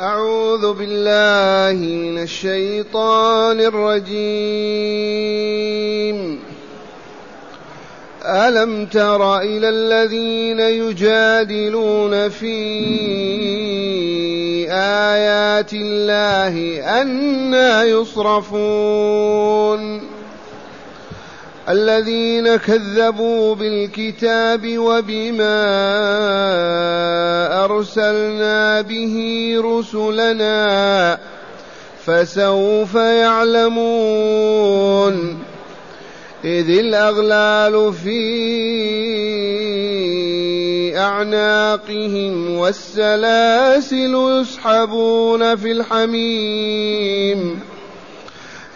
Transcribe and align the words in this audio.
أعوذ 0.00 0.72
بالله 0.72 1.86
من 1.86 2.18
الشيطان 2.22 3.60
الرجيم. 3.60 4.18
ألم 8.22 8.86
تر 8.86 9.38
إلى 9.38 9.68
الذين 9.68 10.60
يجادلون 10.60 12.28
في 12.28 12.54
آيات 14.70 15.72
الله 15.72 16.82
أنا 17.02 17.84
يصرفون؟ 17.84 19.28
الذين 21.68 22.56
كذبوا 22.56 23.54
بالكتاب 23.54 24.78
وبما 24.78 25.64
أرسلنا 27.64 28.80
به 28.80 29.16
رسلنا 29.64 31.18
فسوف 32.04 32.94
يعلمون. 32.94 34.38
إذ 36.44 36.70
الأغلال 36.70 37.92
في 37.92 38.18
أعناقهم 40.98 42.56
والسلاسل 42.56 44.40
يسحبون 44.40 45.56
في 45.56 45.72
الحميم. 45.72 47.60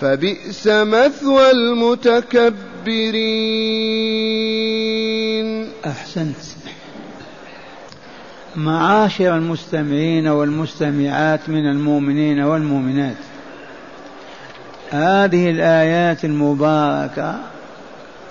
فبئس 0.00 0.66
مثوى 0.66 1.50
المتكبرين. 1.50 2.58
أحسنت. 5.86 6.36
معاشر 8.56 9.36
المستمعين 9.36 10.28
والمستمعات 10.28 11.48
من 11.48 11.70
المؤمنين 11.70 12.40
والمؤمنات 12.40 13.16
هذه 14.90 15.50
الآيات 15.50 16.24
المباركة 16.24 17.40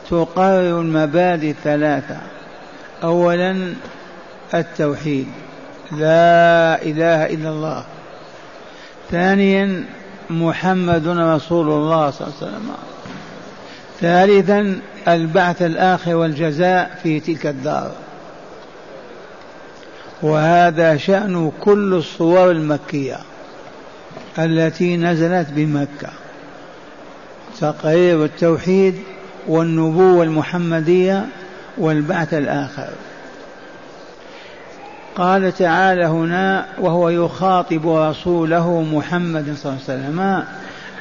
تقرر 0.10 0.82
المبادئ 0.82 1.50
الثلاثة. 1.50 2.18
اولا 3.04 3.74
التوحيد 4.54 5.28
لا 5.92 6.82
إله 6.82 7.26
إلا 7.26 7.50
الله. 7.50 7.86
ثانيا 9.12 9.86
محمد 10.30 11.08
رسول 11.08 11.70
الله 11.70 12.12
صلى 12.12 12.28
الله 12.28 12.38
عليه 12.42 12.48
وسلم. 12.48 12.72
ثالثا 14.02 14.80
البعث 15.08 15.62
الآخر 15.62 16.16
والجزاء 16.16 17.00
في 17.04 17.20
تلك 17.20 17.46
الدار. 17.46 17.92
وهذا 20.22 20.98
شأن 20.98 21.52
كل 21.62 21.94
الصور 21.94 22.52
المكية 22.52 23.18
التي 24.40 24.98
نزلت 24.98 25.48
بمكة. 25.52 26.10
تقرير 27.60 28.26
التوحيد 28.26 28.96
والنبوة 29.48 30.24
المحمدية 30.24 31.26
والبعث 31.78 32.34
الآخر. 32.34 32.90
قال 35.18 35.54
تعالى 35.54 36.06
هنا 36.06 36.66
وهو 36.80 37.10
يخاطب 37.10 37.90
رسوله 37.90 38.82
محمد 38.82 39.56
صلى 39.56 39.72
الله 39.72 39.84
عليه 39.90 40.00
وسلم 40.00 40.44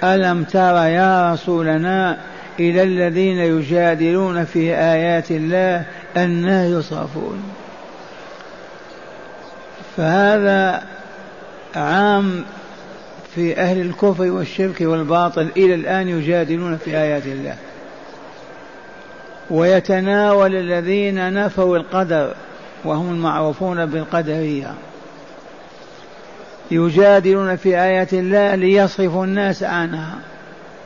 ألم 0.04 0.44
تر 0.44 0.76
يا 0.86 1.32
رسولنا 1.32 2.18
إلى 2.60 2.82
الذين 2.82 3.38
يجادلون 3.38 4.44
في 4.44 4.74
آيات 4.74 5.30
الله 5.30 5.84
أنا 6.16 6.66
يصرفون؟ 6.66 7.42
فهذا 9.96 10.82
عام 11.76 12.44
في 13.34 13.58
أهل 13.58 13.80
الكفر 13.80 14.30
والشرك 14.30 14.80
والباطل 14.80 15.48
إلى 15.56 15.74
الآن 15.74 16.08
يجادلون 16.08 16.76
في 16.76 16.96
آيات 16.96 17.26
الله. 17.26 17.56
ويتناول 19.50 20.56
الذين 20.56 21.32
نفوا 21.32 21.76
القدر. 21.76 22.34
وهم 22.84 23.10
المعروفون 23.10 23.86
بالقدرية. 23.86 24.74
يجادلون 26.70 27.56
في 27.56 27.80
آيات 27.80 28.12
الله 28.12 28.54
ليصرفوا 28.54 29.24
الناس 29.24 29.62
عنها 29.62 30.18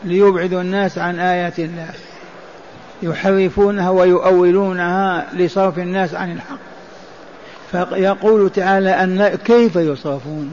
ليبعدوا 0.05 0.61
الناس 0.61 0.99
عن 0.99 1.19
آيات 1.19 1.59
الله. 1.59 1.91
يحرفونها 3.03 3.91
ويؤولونها 3.91 5.27
لصرف 5.33 5.79
الناس 5.79 6.15
عن 6.15 6.33
الحق. 6.33 6.59
فيقول 7.71 8.51
تعالى 8.51 8.91
أن 8.91 9.39
كيف 9.45 9.77
يصرفون؟ 9.77 10.51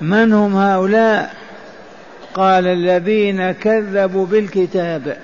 من 0.00 0.32
هم 0.32 0.56
هؤلاء؟ 0.56 1.34
قال 2.34 2.66
الذين 2.66 3.52
كذبوا 3.52 4.26
بالكتاب 4.26 5.16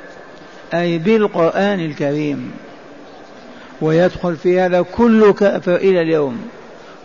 أي 0.74 0.98
بالقرآن 0.98 1.80
الكريم. 1.80 2.52
ويدخل 3.84 4.36
في 4.36 4.60
هذا 4.60 4.82
كل 4.82 5.32
كافر 5.32 5.76
إلى 5.76 6.00
اليوم. 6.02 6.38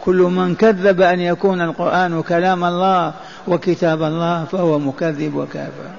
كل 0.05 0.17
من 0.17 0.55
كذب 0.55 1.01
أن 1.01 1.19
يكون 1.19 1.61
القرآن 1.61 2.21
كلام 2.21 2.63
الله 2.63 3.13
وكتاب 3.47 4.03
الله 4.03 4.45
فهو 4.51 4.79
مكذب 4.79 5.35
وكافر. 5.35 5.89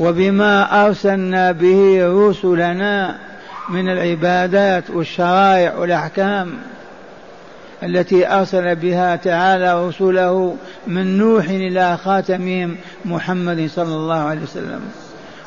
وبما 0.00 0.86
أرسلنا 0.86 1.52
به 1.52 2.00
رسلنا 2.28 3.18
من 3.68 3.88
العبادات 3.88 4.90
والشرائع 4.90 5.74
والأحكام 5.74 6.54
التي 7.82 8.28
أرسل 8.28 8.74
بها 8.76 9.16
تعالى 9.16 9.88
رسله 9.88 10.56
من 10.86 11.18
نوح 11.18 11.44
إلى 11.48 11.96
خاتمهم 11.96 12.76
محمد 13.04 13.70
صلى 13.74 13.94
الله 13.94 14.18
عليه 14.18 14.42
وسلم. 14.42 14.80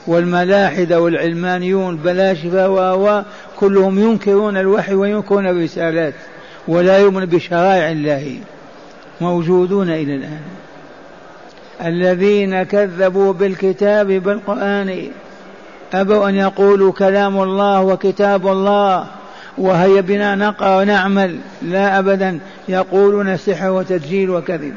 والملاحدة 0.08 1.02
والعلمانيون 1.02 1.96
بلاشفة 1.96 2.96
و 2.96 3.24
كلهم 3.60 4.00
ينكرون 4.00 4.58
الوحي 4.58 4.94
وينكرون 4.94 5.48
الرسالات 5.48 6.14
ولا 6.68 6.98
يؤمن 6.98 7.26
بشرائع 7.26 7.92
الله. 7.92 8.36
موجودون 9.22 9.90
إلى 9.90 10.16
الآن. 10.16 10.42
الذين 11.86 12.64
كذبوا 12.64 13.34
بالكتاب 13.34 14.08
بالقرآن 14.08 15.08
أبوا 15.94 16.30
أن 16.30 16.36
يقولوا 16.36 16.92
كلام 16.92 17.42
الله 17.42 17.82
وكتاب 17.82 18.48
الله 18.48 19.06
وهيا 19.58 20.02
بنا 20.02 20.36
نقرأ 20.36 20.78
ونعمل. 20.78 21.38
لا 21.62 22.00
أبدا. 22.00 22.40
يقولون 22.68 23.38
سحر 23.38 23.70
وتدجيل 23.70 24.30
وكذب. 24.30 24.74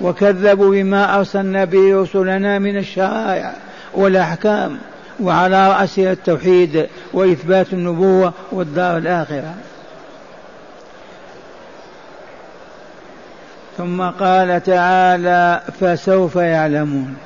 وكذبوا 0.00 0.70
بما 0.70 1.18
أرسلنا 1.18 1.64
به 1.64 2.02
رسلنا 2.02 2.58
من 2.58 2.76
الشرائع. 2.76 3.54
والأحكام 3.94 4.78
وعلى 5.20 5.72
رأسها 5.72 6.12
التوحيد 6.12 6.86
وإثبات 7.12 7.72
النبوة 7.72 8.32
والدار 8.52 8.96
الآخرة. 8.96 9.54
ثم 13.78 14.02
قال 14.02 14.62
تعالى 14.62 15.60
فسوف 15.80 16.36
يعلمون. 16.36 17.16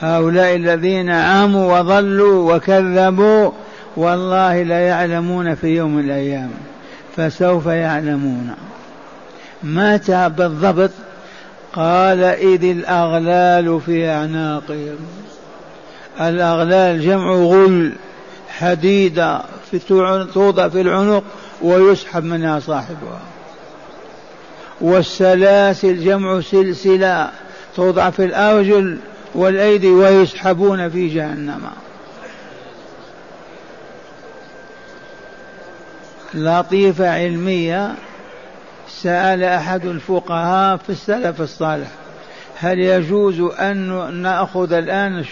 هؤلاء 0.00 0.56
الذين 0.56 1.10
عاموا 1.10 1.78
وضلوا 1.78 2.56
وكذبوا 2.56 3.50
والله 3.96 4.62
لا 4.62 4.80
يعلمون 4.80 5.54
في 5.54 5.66
يوم 5.66 5.96
من 5.96 6.04
الأيام. 6.04 6.50
فسوف 7.16 7.66
يعلمون. 7.66 8.54
متى 9.62 10.28
بالضبط 10.28 10.90
قال 11.76 12.24
إذ 12.24 12.64
الأغلال 12.64 13.80
في 13.80 14.08
أعناقهم. 14.08 14.98
الأغلال 16.20 17.02
جمع 17.02 17.30
غل 17.32 17.92
حديدة 18.48 19.42
في 19.70 19.78
توضع 20.34 20.68
في 20.68 20.80
العنق 20.80 21.22
ويسحب 21.62 22.24
منها 22.24 22.60
صاحبها. 22.60 23.20
والسلاسل 24.80 26.04
جمع 26.04 26.40
سلسلة 26.40 27.30
توضع 27.76 28.10
في 28.10 28.24
الأرجل 28.24 28.98
والأيدي 29.34 29.90
ويسحبون 29.90 30.88
في 30.88 31.08
جهنم. 31.08 31.60
لطيفة 36.34 37.10
علمية 37.10 37.94
سأل 39.02 39.44
أحد 39.44 39.86
الفقهاء 39.86 40.76
في 40.76 40.90
السلف 40.90 41.40
الصالح 41.40 41.88
هل 42.58 42.78
يجوز 42.78 43.40
أن 43.40 44.14
نأخذ 44.22 44.72
الآن 44.72 45.24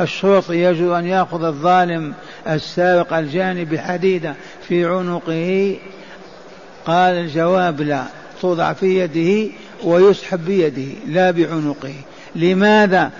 الشرط 0.00 0.50
يجوز 0.50 0.90
أن 0.90 1.06
يأخذ 1.06 1.44
الظالم 1.44 2.14
السارق 2.48 3.12
الجاني 3.12 3.64
بحديدة 3.64 4.34
في 4.68 4.84
عنقه؟ 4.84 5.76
قال 6.86 7.14
الجواب 7.14 7.80
لا 7.80 8.04
توضع 8.40 8.72
في 8.72 8.98
يده 8.98 9.52
ويسحب 9.84 10.44
بيده 10.44 10.92
لا 11.06 11.30
بعنقه. 11.30 11.94
لماذا؟ 12.36 13.10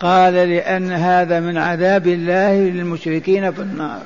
قال 0.00 0.34
لأن 0.34 0.92
هذا 0.92 1.40
من 1.40 1.58
عذاب 1.58 2.06
الله 2.06 2.54
للمشركين 2.54 3.52
في 3.52 3.62
النار. 3.62 4.00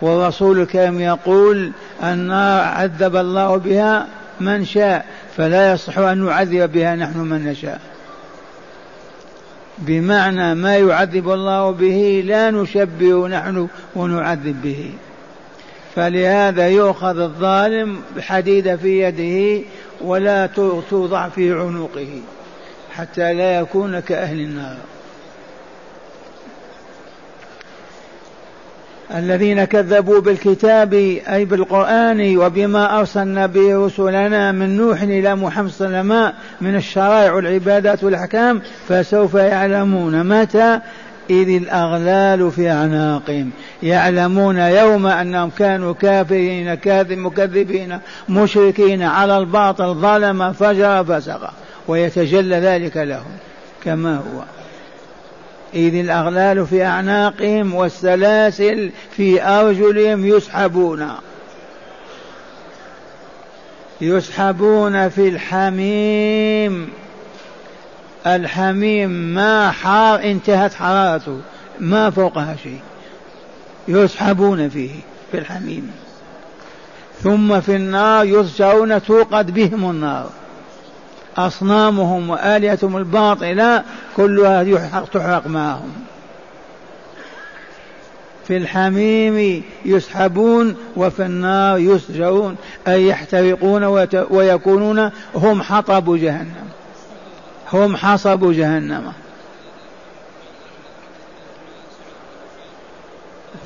والرسول 0.00 0.60
الكريم 0.60 1.00
يقول 1.00 1.72
النار 2.02 2.64
عذب 2.64 3.16
الله 3.16 3.56
بها 3.56 4.06
من 4.40 4.64
شاء 4.64 5.06
فلا 5.36 5.72
يصح 5.72 5.98
أن 5.98 6.24
نعذب 6.24 6.72
بها 6.72 6.96
نحن 6.96 7.18
من 7.18 7.44
نشاء. 7.44 7.80
بمعنى 9.78 10.54
ما 10.54 10.76
يعذب 10.76 11.30
الله 11.30 11.70
به 11.70 12.22
لا 12.26 12.50
نشبه 12.50 13.28
نحن 13.28 13.68
ونعذب 13.96 14.62
به. 14.62 14.90
فلهذا 15.94 16.68
يؤخذ 16.68 17.18
الظالم 17.18 18.00
بحديدة 18.16 18.76
في 18.76 19.00
يده 19.02 19.64
ولا 20.00 20.46
توضع 20.90 21.28
في 21.28 21.52
عنقه 21.52 22.20
حتى 22.94 23.34
لا 23.34 23.58
يكون 23.58 24.00
كأهل 24.00 24.40
النار. 24.40 24.76
الذين 29.14 29.64
كذبوا 29.64 30.20
بالكتاب 30.20 30.94
أي 30.94 31.44
بالقرآن 31.44 32.36
وبما 32.36 32.98
أرسلنا 32.98 33.46
به 33.46 33.86
رسلنا 33.86 34.52
من 34.52 34.76
نوح 34.76 35.02
إلى 35.02 35.34
محمد 35.34 35.70
صلى 35.70 35.86
الله 35.86 35.98
عليه 35.98 36.08
وسلم 36.08 36.32
من 36.60 36.76
الشرائع 36.76 37.32
والعبادات 37.32 38.04
والأحكام 38.04 38.60
فسوف 38.88 39.34
يعلمون 39.34 40.40
متى؟ 40.40 40.80
إذ 41.30 41.48
الأغلال 41.48 42.50
في 42.50 42.70
أعناقهم. 42.70 43.50
يعلمون 43.82 44.58
يوم 44.58 45.06
أنهم 45.06 45.50
كانوا 45.50 45.94
كافرين 45.94 46.74
كاذب 46.74 47.18
مكذبين 47.18 47.98
مشركين 48.28 49.02
على 49.02 49.38
الباطل 49.38 49.94
ظلم 49.94 50.52
فجر 50.52 51.04
فسق 51.04 51.50
ويتجلى 51.88 52.56
ذلك 52.56 52.96
لهم 52.96 53.30
كما 53.84 54.16
هو. 54.16 54.65
إذ 55.76 55.94
الأغلال 55.94 56.66
في 56.66 56.84
أعناقهم 56.84 57.74
والسلاسل 57.74 58.90
في 59.16 59.42
أرجلهم 59.42 60.26
يسحبون. 60.26 61.08
يسحبون 64.00 65.08
في 65.08 65.28
الحميم. 65.28 66.88
الحميم 68.26 69.10
ما 69.10 69.70
حار 69.70 70.22
انتهت 70.22 70.74
حرارته 70.74 71.40
ما 71.80 72.10
فوقها 72.10 72.56
شيء. 72.62 72.80
يسحبون 73.88 74.68
فيه 74.68 74.90
في 75.30 75.38
الحميم. 75.38 75.90
ثم 77.22 77.60
في 77.60 77.76
النار 77.76 78.24
يسجرون 78.24 79.02
توقد 79.02 79.54
بهم 79.54 79.90
النار. 79.90 80.30
أصنامهم 81.38 82.30
وآلهتهم 82.30 82.96
الباطلة 82.96 83.82
كلها 84.16 85.04
تحرق 85.12 85.46
معهم. 85.46 85.92
في 88.46 88.56
الحميم 88.56 89.62
يسحبون 89.84 90.76
وفي 90.96 91.22
النار 91.22 91.78
يسجرون 91.78 92.56
أي 92.88 93.06
يحترقون 93.06 93.84
ويكونون 94.30 95.10
هم 95.34 95.62
حطب 95.62 96.16
جهنم. 96.16 96.68
هم 97.72 97.96
حصب 97.96 98.52
جهنم. 98.52 99.12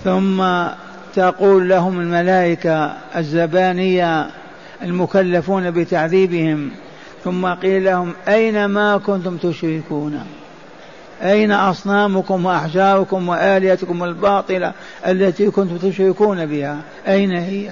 ثم 0.04 0.44
تقول 1.14 1.68
لهم 1.68 2.00
الملائكة 2.00 2.96
الزبانية 3.16 4.30
المكلفون 4.82 5.70
بتعذيبهم 5.70 6.70
ثم 7.24 7.46
قيل 7.46 7.84
لهم 7.84 8.12
أين 8.28 8.64
ما 8.64 8.98
كنتم 8.98 9.36
تشركون؟ 9.36 10.24
أين 11.22 11.52
أصنامكم 11.52 12.46
وأحجاركم 12.46 13.28
وآليتكم 13.28 14.04
الباطلة 14.04 14.72
التي 15.06 15.50
كنتم 15.50 15.76
تشركون 15.76 16.46
بها؟ 16.46 16.78
أين 17.08 17.32
هي؟ 17.32 17.70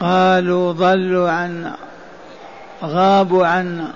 قالوا 0.00 0.72
ضلوا 0.72 1.30
عنا 1.30 1.76
غابوا 2.82 3.46
عنا 3.46 3.92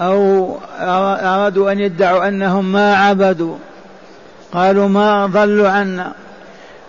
أو 0.00 0.56
أرادوا 0.80 1.72
أن 1.72 1.80
يدعوا 1.80 2.28
أنهم 2.28 2.72
ما 2.72 2.96
عبدوا. 2.96 3.56
قالوا 4.52 4.88
ما 4.88 5.26
ضلوا 5.26 5.68
عنا. 5.68 6.12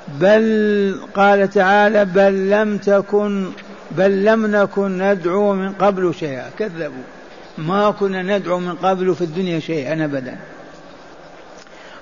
بل 0.07 0.95
قال 1.15 1.49
تعالى 1.49 2.05
بل 2.05 2.49
لم 2.49 2.77
تكن 2.77 3.45
بل 3.91 4.25
لم 4.25 4.45
نكن 4.45 4.97
ندعو 4.97 5.53
من 5.53 5.71
قبل 5.71 6.13
شيئا. 6.19 6.49
كذبوا. 6.59 7.03
ما 7.57 7.91
كنا 7.91 8.37
ندعو 8.37 8.59
من 8.59 8.73
قبل 8.73 9.15
في 9.15 9.21
الدنيا 9.21 9.59
شيئا 9.59 10.05
أبدا. 10.05 10.37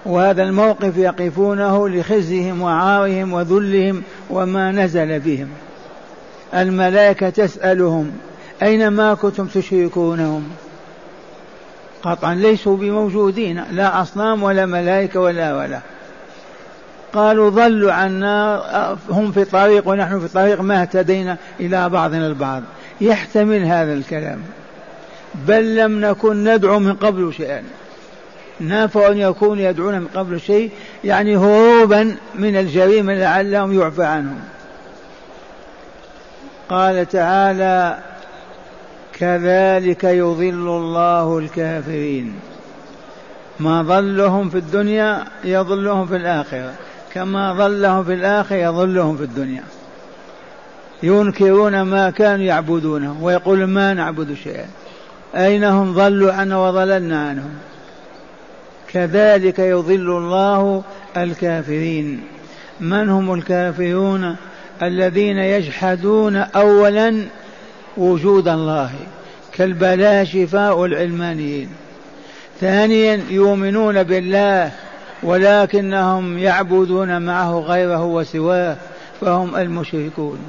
وهذا 0.05 0.43
الموقف 0.43 0.97
يقفونه 0.97 1.89
لخزيهم 1.89 2.61
وعارهم 2.61 3.33
وذلهم 3.33 4.03
وما 4.29 4.71
نزل 4.71 5.19
بهم. 5.19 5.47
الملائكة 6.53 7.29
تسألهم 7.29 8.11
أين 8.63 8.87
ما 8.87 9.13
كنتم 9.13 9.47
تشركونهم؟ 9.47 10.49
قطعا 12.03 12.35
ليسوا 12.35 12.77
بموجودين 12.77 13.63
لا 13.71 14.01
أصنام 14.01 14.43
ولا 14.43 14.65
ملائكة 14.65 15.19
ولا 15.19 15.57
ولا. 15.57 15.79
قالوا 17.13 17.49
ضلوا 17.49 17.93
عنا 17.93 18.97
هم 19.09 19.31
في 19.31 19.45
طريق 19.45 19.87
ونحن 19.87 20.19
في 20.19 20.27
طريق 20.27 20.61
ما 20.61 20.81
اهتدينا 20.81 21.37
إلى 21.59 21.89
بعضنا 21.89 22.27
البعض. 22.27 22.63
يحتمل 23.01 23.65
هذا 23.65 23.93
الكلام. 23.93 24.39
بل 25.47 25.75
لم 25.75 26.05
نكن 26.05 26.43
ندعو 26.43 26.79
من 26.79 26.93
قبل 26.93 27.33
شيئا. 27.33 27.63
نافع 28.59 29.07
أن 29.07 29.17
يكون 29.17 29.59
يدعون 29.59 29.99
من 29.99 30.07
قبل 30.15 30.39
شيء 30.39 30.71
يعني 31.03 31.37
هروبا 31.37 32.15
من 32.35 32.55
الجريمة 32.55 33.13
لعلهم 33.13 33.79
يعفى 33.79 34.03
عنهم. 34.03 34.39
قال 36.69 37.09
تعالى 37.09 37.97
كذلك 39.13 40.03
يضل 40.03 40.67
الله 40.67 41.37
الكافرين. 41.37 42.33
ما 43.59 43.81
ضلهم 43.81 44.49
في 44.49 44.57
الدنيا 44.57 45.25
يضلهم 45.43 46.07
في 46.07 46.15
الآخرة. 46.15 46.73
كما 47.13 47.53
ضلهم 47.53 48.03
في 48.03 48.13
الآخرة 48.13 48.55
يضلهم 48.55 49.17
في 49.17 49.23
الدنيا. 49.23 49.63
ينكرون 51.03 51.81
ما 51.81 52.09
كانوا 52.09 52.45
يعبدونه 52.45 53.17
ويقول 53.21 53.63
ما 53.63 53.93
نعبد 53.93 54.33
شيئا. 54.43 54.65
أين 55.35 55.63
هم؟ 55.63 55.93
ضلوا 55.93 56.33
عنا 56.33 56.57
وضللنا 56.57 57.29
عنهم. 57.29 57.53
كذلك 58.93 59.59
يضل 59.59 60.17
الله 60.17 60.83
الكافرين. 61.17 62.23
من 62.79 63.09
هم 63.09 63.33
الكافرون؟ 63.33 64.35
الذين 64.81 65.37
يجحدون 65.37 66.35
اولا 66.35 67.25
وجود 67.97 68.47
الله 68.47 68.91
كالبلاشفه 69.53 70.73
والعلمانيين 70.73 71.69
ثانيا 72.61 73.21
يؤمنون 73.29 74.03
بالله 74.03 74.71
ولكنهم 75.23 76.37
يعبدون 76.37 77.21
معه 77.21 77.59
غيره 77.59 78.03
وسواه 78.03 78.75
فهم 79.21 79.55
المشركون. 79.55 80.39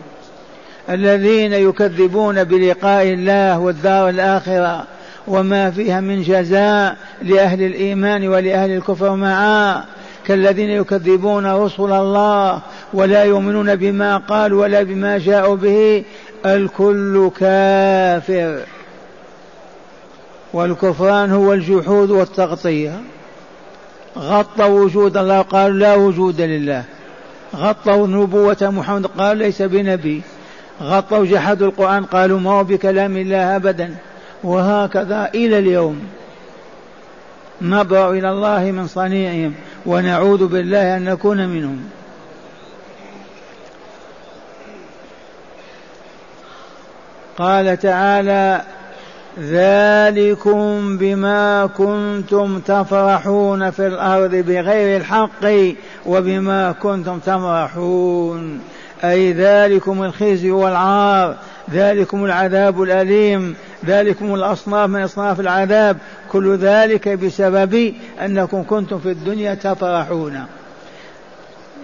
الذين 0.90 1.52
يكذبون 1.52 2.44
بلقاء 2.44 3.04
الله 3.04 3.58
والدار 3.58 4.08
الآخرة 4.08 4.84
وما 5.26 5.70
فيها 5.70 6.00
من 6.00 6.22
جزاء 6.22 6.96
لأهل 7.22 7.62
الإيمان 7.62 8.28
ولأهل 8.28 8.70
الكفر 8.70 9.16
معا 9.16 9.84
كالذين 10.26 10.70
يكذبون 10.70 11.46
رسل 11.46 11.92
الله 11.92 12.60
ولا 12.92 13.24
يؤمنون 13.24 13.76
بما 13.76 14.16
قالوا 14.16 14.62
ولا 14.62 14.82
بما 14.82 15.18
جاءوا 15.18 15.56
به 15.56 16.04
الكل 16.46 17.30
كافر. 17.40 18.60
والكفران 20.52 21.32
هو 21.32 21.52
الجحود 21.52 22.10
والتغطية. 22.10 23.00
غطوا 24.18 24.80
وجود 24.80 25.16
الله 25.16 25.42
قالوا 25.42 25.78
لا 25.78 25.94
وجود 25.94 26.40
لله. 26.40 26.84
غطوا 27.56 28.06
نبوة 28.06 28.56
محمد 28.62 29.06
قالوا 29.06 29.42
ليس 29.42 29.62
بنبي. 29.62 30.22
غطوا 30.82 31.26
جحدوا 31.26 31.66
القرآن 31.66 32.04
قالوا 32.04 32.40
ما 32.40 32.50
هو 32.50 32.64
بكلام 32.64 33.16
الله 33.16 33.56
أبدا. 33.56 33.94
وهكذا 34.44 35.30
إلى 35.34 35.58
اليوم. 35.58 36.08
نبرأ 37.62 38.10
إلى 38.10 38.30
الله 38.30 38.70
من 38.70 38.86
صنيعهم 38.86 39.54
ونعوذ 39.86 40.46
بالله 40.46 40.96
أن 40.96 41.04
نكون 41.04 41.48
منهم. 41.48 41.84
قال 47.38 47.78
تعالى 47.78 48.62
ذلكم 49.40 50.96
بما 50.98 51.66
كنتم 51.66 52.58
تفرحون 52.58 53.70
في 53.70 53.86
الأرض 53.86 54.30
بغير 54.30 54.96
الحق 54.96 55.74
وبما 56.06 56.72
كنتم 56.72 57.18
تمرحون. 57.18 58.60
أي 59.04 59.32
ذلكم 59.32 60.02
الخزي 60.02 60.50
والعار 60.50 61.34
ذلكم 61.70 62.24
العذاب 62.24 62.82
الأليم 62.82 63.54
ذلكم 63.86 64.34
الأصناف 64.34 64.90
من 64.90 65.02
أصناف 65.02 65.40
العذاب. 65.40 65.96
كل 66.32 66.56
ذلك 66.56 67.08
بسبب 67.08 67.94
أنكم 68.24 68.62
كنتم 68.62 68.98
في 68.98 69.10
الدنيا 69.10 69.54
تفرحون. 69.54 70.44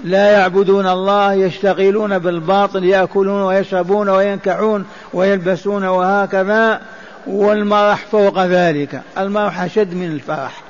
لا 0.04 0.30
يعبدون 0.30 0.88
الله 0.88 1.32
يشتغلون 1.32 2.18
بالباطل 2.18 2.84
يأكلون 2.84 3.42
ويشربون 3.42 4.08
وينكحون 4.08 4.84
ويلبسون 5.14 5.84
وهكذا. 5.84 6.80
والمرح 7.26 8.06
فوق 8.12 8.44
ذلك. 8.44 9.02
المرح 9.18 9.60
أشد 9.60 9.94
من 9.94 10.06
الفرح. 10.06 10.62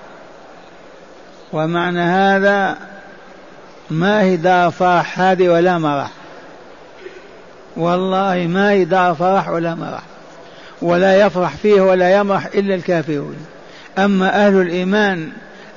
ومعنى 1.52 2.00
هذا 2.00 2.76
ما 3.90 4.22
هي 4.22 4.36
دار 4.36 4.70
فرح 4.70 5.20
هذه 5.20 5.48
ولا 5.48 5.78
مرح. 5.78 6.10
والله 7.76 8.46
ما 8.46 8.70
هي 8.70 8.84
دار 8.84 9.14
فرح 9.14 9.48
ولا 9.48 9.74
مرح. 9.74 10.02
ولا 10.82 11.20
يفرح 11.20 11.56
فيه 11.56 11.80
ولا 11.80 12.18
يمرح 12.18 12.46
إلا 12.46 12.74
الكافرون. 12.74 13.36
أما 13.98 14.46
أهل 14.46 14.60
الإيمان 14.60 15.28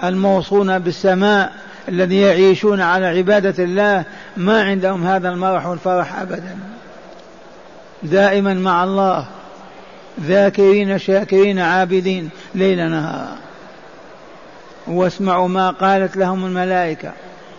الموصون 0.04 0.80
بالسماء 0.80 1.52
الذين 1.90 2.22
يعيشون 2.22 2.82
على 2.82 3.06
عبادة 3.06 3.64
الله 3.64 4.04
ما 4.38 4.64
عندهم 4.64 5.08
هذا 5.08 5.30
المرح 5.30 5.66
والفرح 5.66 6.20
أبدا. 6.20 6.58
دائما 8.04 8.54
مع 8.54 8.84
الله. 8.84 9.26
ذاكرين 10.22 10.98
شاكرين 10.98 11.60
عابدين 11.60 12.30
ليل 12.56 12.90
نهار 12.90 13.38
واسمعوا 14.88 15.48
ما 15.48 15.70
قالت 15.70 16.18
لهم 16.18 16.46
الملائكة 16.46 17.12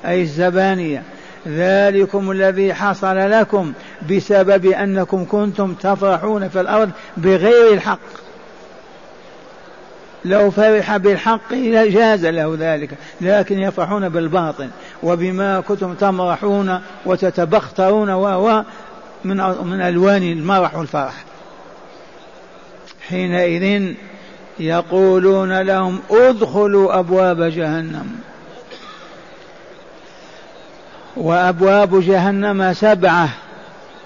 أي 0.07 0.23
الزبانية. 0.23 1.03
ذلكم 1.49 2.31
الذي 2.31 2.75
حصل 2.75 3.31
لكم 3.31 3.73
بسبب 4.11 4.67
أنكم 4.67 5.25
كنتم 5.25 5.75
تفرحون 5.75 6.49
في 6.49 6.61
الأرض 6.61 6.91
بغير 7.17 7.73
الحق. 7.73 7.99
لو 10.25 10.51
فرح 10.51 10.97
بالحق 10.97 11.55
جاز 11.55 12.27
له 12.27 12.57
ذلك 12.59 12.91
لكن 13.21 13.59
يفرحون 13.59 14.09
بالباطل. 14.09 14.69
وبما 15.03 15.61
كنتم 15.61 15.95
تمرحون 15.95 16.81
وتتبخترون 17.07 18.11
و 18.11 18.65
من 19.25 19.37
من 19.65 19.81
ألوان 19.81 20.23
المرح 20.23 20.75
والفرح. 20.77 21.25
حينئذ 23.09 23.95
يقولون 24.59 25.61
لهم 25.61 26.01
ادخلوا 26.11 26.99
أبواب 26.99 27.43
جهنم. 27.43 28.07
وأبواب 31.17 32.01
جهنم 32.01 32.73
سبعة. 32.73 33.29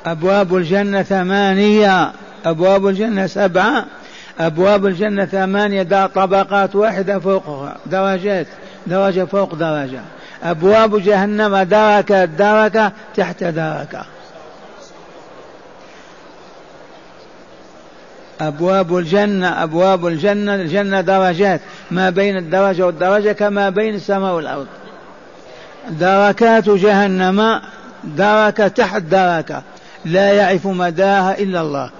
أبواب 0.06 0.56
الجنة 0.56 1.02
ثمانية. 1.02 2.12
أبواب 2.46 2.88
الجنة 2.88 3.26
سبعة. 3.26 3.84
أبواب 4.40 4.86
الجنة 4.86 5.24
ثمانية. 5.24 5.82
دا 5.82 6.06
طبقات 6.06 6.76
واحدة 6.76 7.18
فوقها. 7.18 7.76
درجات. 7.86 8.46
درجة 8.86 9.24
فوق 9.24 9.54
درجة. 9.54 10.00
أبواب 10.42 11.02
جهنم 11.02 11.56
دركة. 11.56 12.24
دركة 12.24 12.92
تحت 13.16 13.44
دركة. 13.44 14.04
أبواب 18.40 18.96
الجنة 18.96 19.62
أبواب 19.62 20.06
الجنة 20.06 20.54
الجنة 20.54 21.00
درجات. 21.00 21.60
ما 21.90 22.10
بين 22.10 22.36
الدرجة 22.36 22.86
والدرجة 22.86 23.32
كما 23.32 23.70
بين 23.70 23.94
السماء 23.94 24.34
والأرض. 24.34 24.66
دركات 25.90 26.68
جهنم 26.68 27.60
دركة 28.04 28.68
تحت 28.68 29.02
دركة 29.02 29.62
لا 30.04 30.32
يعرف 30.32 30.66
مداها 30.66 31.38
إلا 31.38 31.60
الله. 31.60 31.90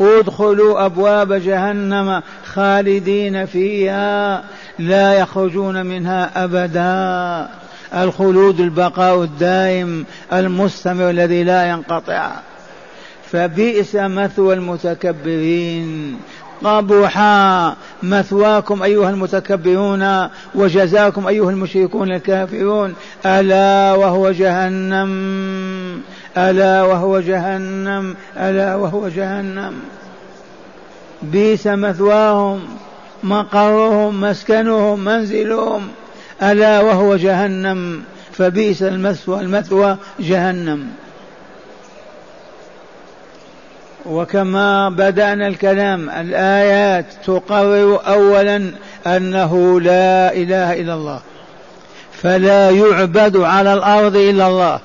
ادخلوا 0.00 0.86
أبواب 0.86 1.32
جهنم 1.32 2.22
خالدين 2.46 3.46
فيها 3.46 4.44
لا 4.78 5.12
يخرجون 5.12 5.86
منها 5.86 6.44
أبدا. 6.44 7.48
الخلود 7.94 8.60
البقاء 8.60 9.22
الدائم 9.22 10.06
المستمر 10.32 11.10
الذي 11.10 11.44
لا 11.44 11.70
ينقطع. 11.70 12.30
فبئس 13.32 13.94
مثوى 13.94 14.54
المتكبرين. 14.54 16.16
قبح 16.64 17.18
مثواكم 18.02 18.82
أيها 18.82 19.10
المتكبرون 19.10 20.28
وجزاكم 20.54 21.26
أيها 21.26 21.50
المشركون 21.50 22.12
الكافرون. 22.12 22.94
ألا 23.26 23.92
وهو 23.92 24.30
جهنم 24.30 25.10
ألا 26.38 26.82
وهو 26.82 27.20
جهنم 27.20 28.14
ألا 28.36 28.74
وهو 28.74 29.08
جهنم. 29.08 29.72
بئس 31.22 31.66
مثواهم 31.66 32.60
مقرهم 33.22 34.20
مسكنهم 34.20 35.04
منزلهم. 35.04 35.88
ألا 36.42 36.80
وهو 36.80 37.16
جهنم 37.16 38.02
فبئس 38.32 38.82
المثوى 38.82 39.40
المثوى 39.40 39.96
جهنم. 40.20 40.88
وكما 44.08 44.88
بدأنا 44.88 45.46
الكلام 45.46 46.10
الآيات 46.10 47.06
تقرر 47.24 48.00
أولا 48.08 48.70
أنه 49.06 49.80
لا 49.80 50.32
إله 50.32 50.80
إلا 50.80 50.94
الله 50.94 51.20
فلا 52.12 52.70
يعبد 52.70 53.36
على 53.36 53.72
الأرض 53.72 54.16
إلا 54.16 54.46
الله 54.46 54.80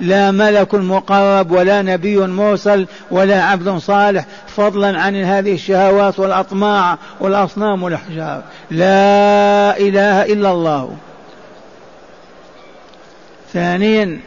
لا 0.00 0.30
ملك 0.30 0.74
مقرب 0.74 1.50
ولا 1.50 1.82
نبي 1.82 2.16
مرسل 2.16 2.86
ولا 3.10 3.42
عبد 3.42 3.78
صالح 3.78 4.26
فضلا 4.46 5.00
عن 5.00 5.16
هذه 5.16 5.54
الشهوات 5.54 6.18
والأطماع 6.18 6.98
والأصنام 7.20 7.82
والأحجار 7.82 8.42
لا 8.70 9.78
إله 9.78 10.24
إلا 10.24 10.50
الله. 10.52 10.96
ثانيا 13.52 14.20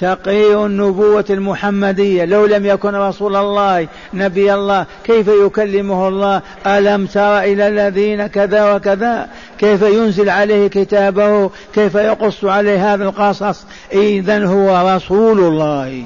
تقرير 0.00 0.66
النبوة 0.66 1.24
المحمدية. 1.30 2.24
لو 2.24 2.46
لم 2.46 2.66
يكن 2.66 2.94
رسول 2.94 3.36
الله 3.36 3.88
نبي 4.14 4.54
الله 4.54 4.86
كيف 5.04 5.28
يكلمه 5.28 6.08
الله؟ 6.08 6.42
ألم 6.66 7.06
تر 7.06 7.38
إلى 7.38 7.68
الذين 7.68 8.26
كذا 8.26 8.74
وكذا؟ 8.74 9.28
كيف 9.58 9.82
ينزل 9.82 10.28
عليه 10.28 10.66
كتابه؟ 10.66 11.50
كيف 11.74 11.94
يقص 11.94 12.44
عليه 12.44 12.94
هذا 12.94 13.04
القصص؟ 13.04 13.64
إذا 13.92 14.46
هو 14.46 14.96
رسول 14.96 15.40
الله. 15.40 16.04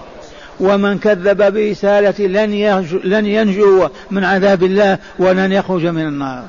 ومن 0.60 0.98
كذب 0.98 1.52
برسالة 1.54 2.26
لن 2.26 2.84
لن 3.04 3.26
ينجو 3.26 3.88
من 4.10 4.24
عذاب 4.24 4.62
الله 4.62 4.98
ولن 5.18 5.52
يخرج 5.52 5.86
من 5.86 6.06
النار. 6.06 6.44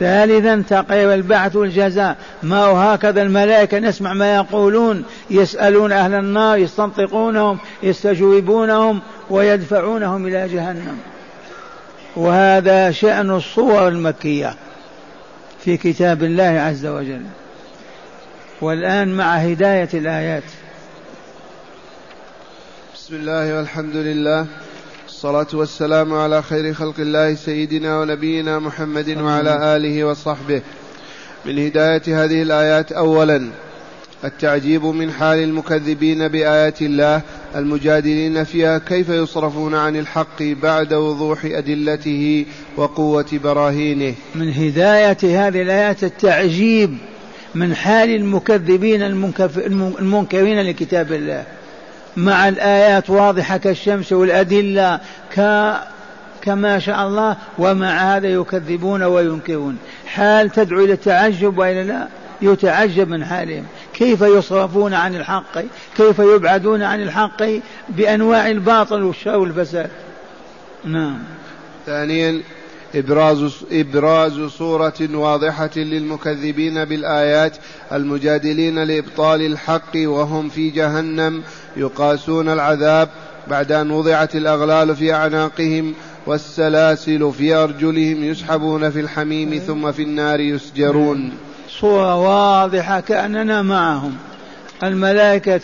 ثالثا 0.00 0.64
تقرير 0.68 1.14
البعث 1.14 1.56
والجزاء. 1.56 2.16
ما 2.42 2.64
هو 2.64 2.76
هكذا 2.76 3.22
الملائكة؟ 3.22 3.78
نسمع 3.78 4.12
ما 4.12 4.34
يقولون. 4.34 5.04
يسألون 5.30 5.92
أهل 5.92 6.14
النار 6.14 6.58
يستنطقونهم 6.58 7.58
يستجوبونهم 7.82 9.00
ويدفعونهم 9.30 10.26
إلى 10.26 10.48
جهنم. 10.48 10.98
وهذا 12.16 12.90
شأن 12.90 13.30
الصور 13.30 13.88
المكية 13.88 14.54
في 15.64 15.76
كتاب 15.76 16.22
الله 16.22 16.60
عز 16.60 16.86
وجل. 16.86 17.22
والآن 18.60 19.16
مع 19.16 19.34
هداية 19.34 19.88
الآيات. 19.94 20.42
بسم 22.94 23.14
الله 23.14 23.56
والحمد 23.56 23.96
لله. 23.96 24.46
الصلاة 25.20 25.46
والسلام 25.52 26.14
على 26.14 26.42
خير 26.42 26.74
خلق 26.74 26.94
الله 26.98 27.34
سيدنا 27.34 28.00
ونبينا 28.00 28.58
محمد 28.58 29.16
وعلى 29.16 29.76
آله 29.76 30.04
وصحبه. 30.04 30.62
من 31.46 31.58
هداية 31.58 32.24
هذه 32.24 32.42
الآيات 32.42 32.92
أولا 32.92 33.50
التعجيب 34.24 34.84
من 34.84 35.10
حال 35.12 35.38
المكذبين 35.38 36.28
بآيات 36.28 36.82
الله 36.82 37.22
المجادلين 37.56 38.44
فيها 38.44 38.78
كيف 38.78 39.08
يصرفون 39.08 39.74
عن 39.74 39.96
الحق 39.96 40.42
بعد 40.42 40.94
وضوح 40.94 41.44
أدلته 41.44 42.46
وقوة 42.76 43.26
براهينه. 43.32 44.14
من 44.34 44.52
هداية 44.52 45.18
هذه 45.22 45.62
الآيات 45.62 46.04
التعجيب 46.04 46.98
من 47.54 47.74
حال 47.74 48.10
المكذبين 48.10 49.02
المنكرين 50.00 50.60
لكتاب 50.60 51.12
الله. 51.12 51.59
مع 52.16 52.48
الآيات 52.48 53.10
واضحة 53.10 53.56
كالشمس 53.56 54.12
والأدلة 54.12 55.00
ك 55.36 55.40
كما 56.42 56.78
شاء 56.78 57.06
الله 57.06 57.36
ومع 57.58 58.16
هذا 58.16 58.28
يكذبون 58.28 59.02
وينكرون. 59.02 59.78
حال 60.06 60.50
تدعو 60.50 60.84
إلى 60.84 60.92
التعجب 60.92 61.58
وإلى 61.58 61.82
لا 61.82 62.08
يتعجب 62.42 63.08
من 63.08 63.24
حالهم. 63.24 63.64
كيف 63.94 64.20
يصرفون 64.20 64.94
عن 64.94 65.16
الحق؟ 65.16 65.58
كيف 65.96 66.18
يبعدون 66.18 66.82
عن 66.82 67.02
الحق 67.02 67.42
بأنواع 67.88 68.50
الباطل 68.50 69.02
والشر 69.02 69.36
والفساد؟ 69.36 69.90
نعم. 70.84 71.18
ثانيا 71.86 72.42
إبراز 72.94 73.52
إبراز 73.72 74.40
صورة 74.40 75.08
واضحة 75.12 75.70
للمكذبين 75.76 76.84
بالآيات 76.84 77.56
المجادلين 77.92 78.78
لإبطال 78.78 79.42
الحق 79.42 79.96
وهم 79.96 80.48
في 80.48 80.70
جهنم 80.70 81.42
يقاسون 81.76 82.48
العذاب 82.48 83.08
بعد 83.48 83.72
أن 83.72 83.90
وضعت 83.90 84.36
الأغلال 84.36 84.96
في 84.96 85.14
أعناقهم 85.14 85.94
والسلاسل 86.26 87.32
في 87.32 87.54
أرجلهم 87.54 88.24
يسحبون 88.24 88.90
في 88.90 89.00
الحميم 89.00 89.58
ثم 89.66 89.92
في 89.92 90.02
النار 90.02 90.40
يسجرون. 90.40 91.32
صورة 91.80 92.16
واضحة 92.16 93.00
كأننا 93.00 93.62
معهم. 93.62 94.29
الملائكة 94.84 95.60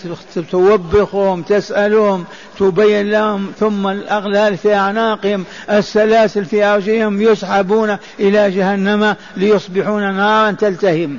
توبخهم 0.51 1.43
تسألهم 1.43 2.25
تبين 2.59 3.11
لهم 3.11 3.53
ثم 3.61 3.87
الأغلال 3.87 4.57
في 4.57 4.75
أعناقهم 4.75 5.45
السلاسل 5.71 6.45
في 6.45 6.65
أرجلهم 6.65 7.23
يسحبون 7.23 7.97
إلى 8.21 8.51
جهنم 8.51 9.17
ليصبحون 9.37 10.15
نارا 10.15 10.51
تلتهم. 10.51 11.19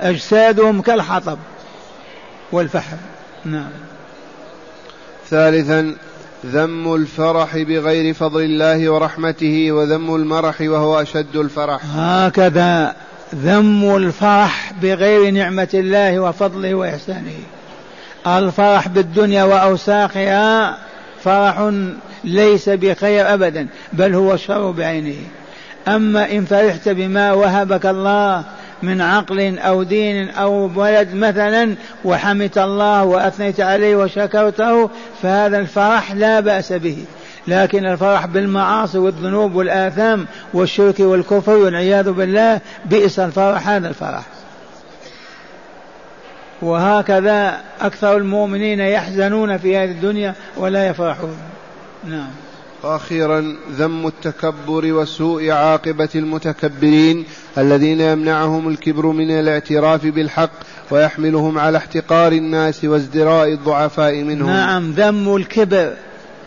أجسادهم 0.00 0.82
كالحطب 0.82 1.38
والفحم. 2.52 2.96
نعم. 3.44 3.70
ثالثا 5.30 5.96
ذم 6.46 6.94
الفرح 6.94 7.56
بغير 7.56 8.14
فضل 8.14 8.40
الله 8.42 8.90
ورحمته 8.90 9.72
وذم 9.72 10.14
المرح 10.14 10.60
وهو 10.60 11.02
أشد 11.02 11.36
الفرح. 11.36 11.80
هكذا. 11.94 12.94
ذم 13.34 13.96
الفرح 13.96 14.72
بغير 14.82 15.30
نعمة 15.30 15.68
الله 15.74 16.20
وفضله 16.20 16.74
وإحسانه. 16.74 17.38
الفرح 18.26 18.88
بالدنيا 18.88 19.44
وأوساخها 19.44 20.78
فرح 21.24 21.72
ليس 22.24 22.68
بخير 22.68 23.34
أبدا 23.34 23.66
بل 23.92 24.14
هو 24.14 24.34
الشر 24.34 24.70
بعينه. 24.70 25.16
أما 25.88 26.32
إن 26.32 26.44
فرحت 26.44 26.88
بما 26.88 27.32
وهبك 27.32 27.86
الله 27.86 28.44
من 28.82 29.00
عقل 29.00 29.58
أو 29.58 29.82
دين 29.82 30.28
أو 30.28 30.70
ولد 30.76 31.14
مثلا 31.14 31.74
وحمدت 32.04 32.58
الله 32.58 33.04
وأثنيت 33.04 33.60
عليه 33.60 33.96
وشكرته 33.96 34.90
فهذا 35.22 35.58
الفرح 35.58 36.12
لا 36.12 36.40
بأس 36.40 36.72
به. 36.72 37.04
لكن 37.48 37.86
الفرح 37.86 38.26
بالمعاصي 38.26 38.98
والذنوب 38.98 39.54
والآثام 39.54 40.26
والشرك 40.54 41.00
والكفر 41.00 41.56
والعياذ 41.56 42.10
بالله 42.10 42.60
بئس 42.84 43.18
الفرح 43.18 43.68
هذا 43.68 43.88
الفرح. 43.88 44.22
وهكذا 46.62 47.60
أكثر 47.80 48.16
المؤمنين 48.16 48.80
يحزنون 48.80 49.58
في 49.58 49.76
هذه 49.76 49.90
الدنيا 49.90 50.34
ولا 50.56 50.86
يفرحون. 50.86 51.36
نعم. 52.04 52.28
وأخيرا 52.82 53.56
ذم 53.72 54.06
التكبر 54.06 54.92
وسوء 54.92 55.50
عاقبة 55.50 56.08
المتكبرين 56.14 57.24
الذين 57.58 58.00
يمنعهم 58.00 58.68
الكبر 58.68 59.06
من 59.06 59.30
الاعتراف 59.30 60.06
بالحق 60.06 60.50
ويحملهم 60.90 61.58
على 61.58 61.78
احتقار 61.78 62.32
الناس 62.32 62.84
وازدراء 62.84 63.52
الضعفاء 63.52 64.22
منهم. 64.22 64.50
نعم 64.50 64.90
ذم 64.90 65.36
الكبر. 65.36 65.94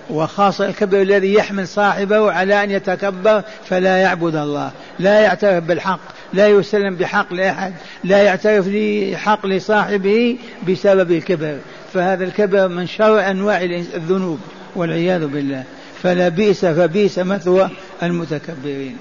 وخاصة 0.10 0.66
الكبر 0.66 1.02
الذي 1.02 1.34
يحمل 1.34 1.68
صاحبه 1.68 2.32
على 2.32 2.64
أن 2.64 2.72
يتكبر 2.72 3.44
فلا 3.66 3.98
يعبد 3.98 4.36
الله 4.36 4.72
لا 5.00 5.20
يعترف 5.20 5.64
بالحق 5.64 6.00
لا 6.34 6.48
يسلم 6.48 6.96
بحق 6.96 7.34
لأحد 7.34 7.74
لا 8.04 8.24
يعترف 8.24 8.68
بحق 8.68 9.46
لصاحبه 9.46 10.38
بسبب 10.70 11.12
الكبر. 11.12 11.58
فهذا 11.94 12.24
الكبر 12.24 12.68
من 12.68 12.88
شر 12.88 13.30
أنواع 13.30 13.62
الذنوب 13.62 14.40
والعياذ 14.76 15.28
بالله. 15.28 15.64
فلا 16.04 16.30
بئس 16.30 16.66
فبئس 16.66 17.20
مثوى 17.20 17.70
المتكبرين. 18.04 18.98